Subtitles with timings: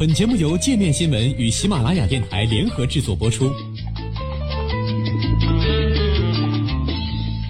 [0.00, 3.52] 本节目由界面新闻与喜马拉雅电台联合制作播出。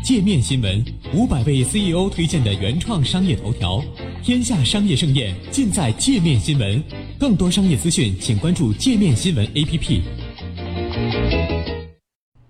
[0.03, 0.85] 界面新闻
[1.15, 3.81] 五百位 CEO 推荐的原创商业头条，
[4.25, 6.83] 天下商业盛宴尽在界面新闻。
[7.21, 10.01] 更多商业资讯，请关注界面新闻 APP。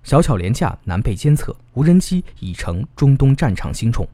[0.03, 4.09] 小巧廉价难被监测，无人机已成中东战场新宠。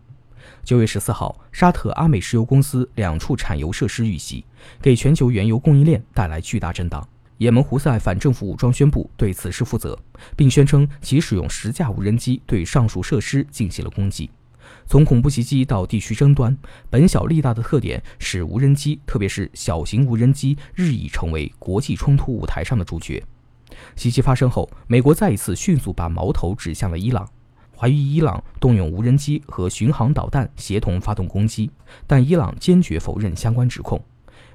[0.64, 4.44] 九月十四号，沙特阿美石油公司两处产油设施遇袭，
[4.80, 7.06] 给全球原油供应链带来巨大震荡。
[7.38, 9.98] 也门胡塞反政府武装宣布对此事负责，
[10.34, 14.30] 并宣称其使用十架无人机对上述设施进行了攻击。
[14.86, 16.56] 从恐怖袭击到地区争端，
[16.88, 23.22] 本小利大的特点使无人机，特别是小型无人机，日益成为国际冲突舞台上的主角。
[23.96, 27.28] 袭击发生后，美国再一次迅速把矛头指向了伊朗。
[27.78, 31.70] 怀疑伊朗动用无人机和巡航导弹协同发动攻击，
[32.06, 34.00] 但伊朗坚决否认相关指控。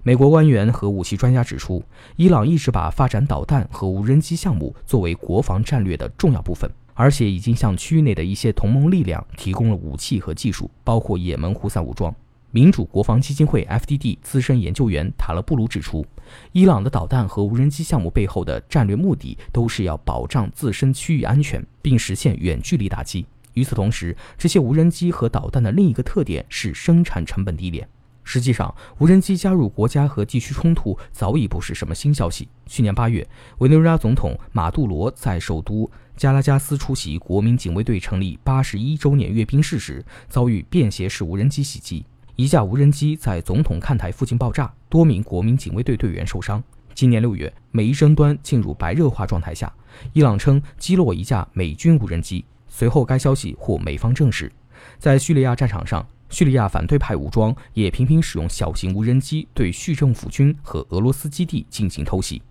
[0.01, 1.83] 美国官员和武器专家指出，
[2.15, 12.11] 伊朗一直把发展导弹和无人机项目作为国防战略的重要部分，而且已经向区域内的一些同盟力量提供了武器和技术，包括也门胡塞武装。
[12.53, 16.05] 民主国防基金会 （FDD） 资深研究员塔勒布鲁指出，
[16.51, 23.25] 伊朗的导弹和无人机项目背后的战略目的都是要保障自身区域安全，并实现远距离打击。
[23.53, 27.87] 与此同时，这些无人机和导弹的另一个特点是生产成本低廉。
[28.23, 32.49] 实际上，无人机加入国家和地区冲突早已不是什么新消息。
[32.65, 33.25] 去年八月，
[33.59, 42.05] 委内瑞拉总统马杜罗在首都加拉加斯出席国民警卫队成立八十一周年阅兵式时，遭遇便携式无人机袭击。
[42.41, 46.61] 一架无人机在总统看台附近爆炸，多名国民警卫队队员受伤。
[46.95, 49.71] 今年六月，美伊争端进入白热化状态下，
[50.11, 52.43] 伊朗称击落一架美军无人机。
[52.67, 54.51] 随后，该消息获美方证实。
[54.97, 62.41] 在叙利亚战场上，叙利亚反对派武装也频频使用小型无人机对叙政府军和俄罗斯基地进行偷袭。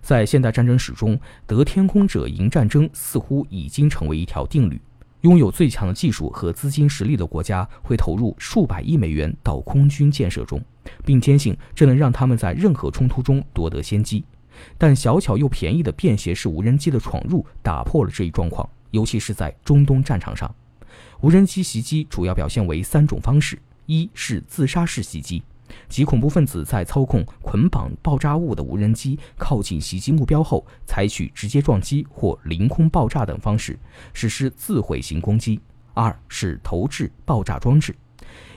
[0.00, 4.80] 在现代战争史中，得天空者赢战争似乎已经成为一条定律。
[5.24, 10.62] 拥有最强的技术和资金实力的国家会投入数百亿美元到空军建设中，
[11.02, 14.22] 并坚信这能让他们在任何冲突中夺得先机。
[14.76, 20.54] 但小巧又便宜的便携式无人机的闯入打破了这一状况，尤其是在中东战场上。
[21.22, 25.42] 无人机袭击主要表现为三种方式：一是自杀式袭击。
[25.88, 33.78] 即恐怖分子在操控捆绑爆炸物的无人机靠近袭击目标后，采取直接撞击或凌空爆炸等方式
[34.12, 35.60] 实施自毁型攻击。
[35.94, 37.94] 二是投掷爆炸装置，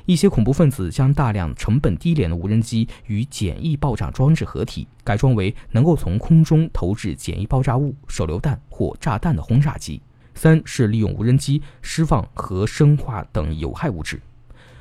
[0.06, 10.02] 一些恐怖分子将大量成本低廉的无人机与简易爆炸装置合体，改装为能够从空中投掷简易爆炸物、手榴弹或炸弹的轰炸机。
[10.34, 14.20] 三是利用无人机释放核生化等有害物质。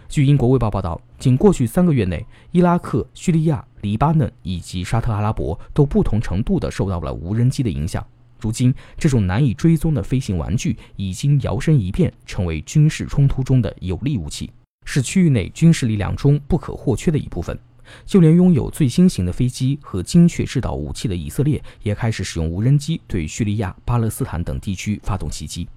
[0.09, 8.05] 据英国卫报报道，仅过去三个月内，伊拉克、叙利亚、黎巴嫩以及沙特阿拉伯都不同程度地受到了无人机的影响。
[8.39, 14.51] 如今，这种难以追踪的飞行玩具已经摇身一变，成为军事冲突中的有力武器，
[14.85, 17.59] 是区域内军事力量中不可或缺的一部分。
[18.05, 25.69] 就连拥有最新型的飞机和精确制导武器的以色列，也开始使用无人机对叙利亚、巴勒斯坦等地区发动袭击。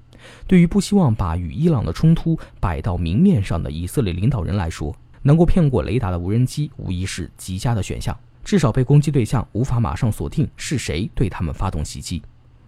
[0.47, 8.17] 对于不希望把与伊朗的冲突摆到明面上的以色列领导人来说，能够骗过雷达的无人机无疑是极佳的选项。
[8.43, 12.21] 至少被攻击对象无法马上锁定是谁对他们发动袭击。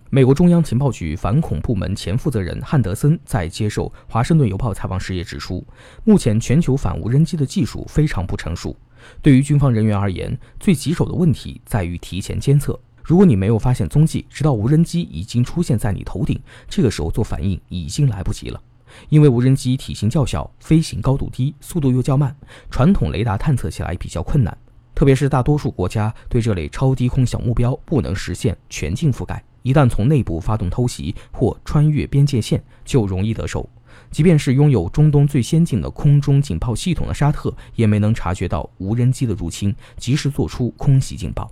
[0.10, 5.66] 美国中央情报局反恐部门前负责人汉德森在接受《华盛顿邮报》采访时也指出，
[6.04, 8.76] 目前全球反无人机的技术非常不成熟。
[9.22, 12.78] 对于军方人员而言，最棘手的问题在于提前监测。
[13.04, 18.62] 如果你没有发现踪迹，直到无人机已经出现在你头顶，这个时候做反应已经来不及了。
[19.10, 22.36] 因为无人机体型较小，飞行高度低，速度又较慢，
[22.70, 24.56] 传统雷达探测起来比较困难。
[24.94, 33.68] 特别是大多数国家对这类超低空小目标不能实现全境覆盖，一旦从内部发动偷袭或穿越边界线，就容易得手。
[34.10, 41.50] 即便是拥有中东最先进的空中警报系统的沙特，也没能察觉到无人机的入侵，及时做出空袭警报。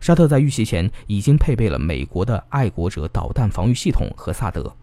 [0.00, 4.74] 沙特在遇袭前已经配备了美国的爱国者导弹防御系统和萨德。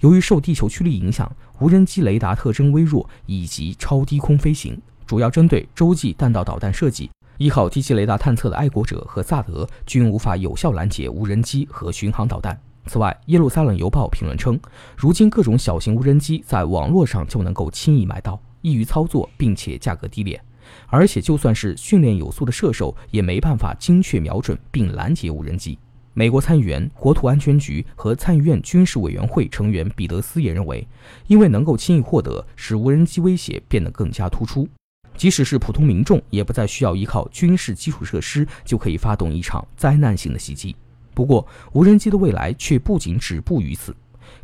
[0.00, 7.10] 由于受地球驱力影响，无人机雷达特征微弱，以及超低空飞行，主要针对洲际弹道导弹设计。
[7.38, 12.60] 依靠低级雷达探测的爱国者和萨德均无法有效拦截无人机和巡航导弹。
[12.86, 14.58] 此外，耶路撒冷邮报评论称，
[14.96, 20.40] 如今各种小型无人机在网络上就能够轻易买到，易于操作，并且价格低廉。
[20.88, 25.78] 而且，就算是训练有素的射手，也没办法精确瞄准并拦截无人机。
[26.14, 30.86] 美国参议员、国土安全局和参议院军事委员会成员彼得斯也认为，
[31.28, 34.68] 因为能够轻易获得，使无人机威胁变得更加突出。
[35.16, 40.74] 即使是普通民众，也不再需要依靠军事基础设施就可以发动一场灾难性的袭击。
[41.14, 43.94] 不过，无人机的未来却不仅止步于此。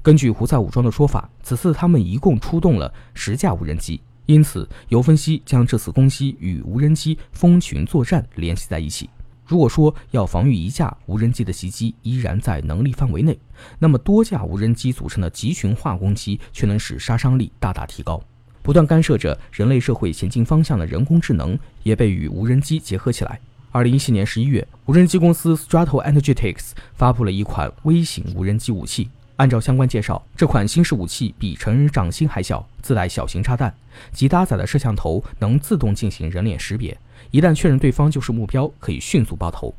[0.02, 9.10] 根据胡塞武装的说法，此次他们一共出动了十架无人机，因此有分析将这次攻击与无人机蜂群作战联系在一起。
[9.46, 13.38] 如果说要防御一架无人机的袭击依然在能力范围内，
[13.78, 18.22] 那么多架无人机组成的集群化攻击却能使杀伤力大大提高。
[18.62, 23.38] 不断干涉着人类社会前进方向的人工智能也被与无人机结合起来。
[23.70, 29.10] 二零一七年十一月，无人机公司 Strato Energetics 发布了一款微型无人机武器。
[29.36, 33.74] 按照相关介绍，这款新式武器比成人掌心还小，自带小型炸弹，
[34.12, 36.96] 其搭载的摄像头能自动进行人脸识别。
[37.30, 39.74] 一旦确认对方就是目标，可以迅速爆头。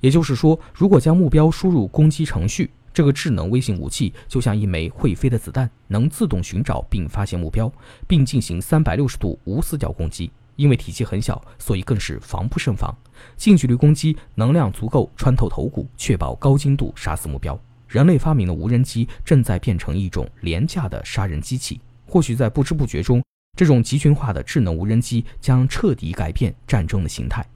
[0.00, 7.70] 也就是说，如果将目标输入攻击程序，这个智能微型武器就像一枚会飞的子弹，能自动寻找并发现目标，
[8.08, 10.30] 并进行三百六十度无死角攻击。
[10.56, 12.96] 因为体积很小，所以更是防不胜防。
[13.36, 17.58] 近距离攻击能量足够穿透头骨，确保高精度杀死目标。
[17.94, 21.80] 人类发明的无人机正在变成一种廉价的杀人机器。
[22.08, 23.22] 或许在不知不觉中。
[23.56, 27.46] 这种集群化的智能无人机将彻底改变战争的形态。